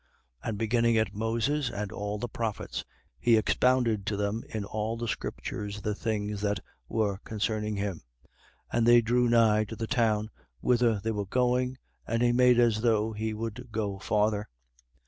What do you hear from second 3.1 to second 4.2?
he expounded to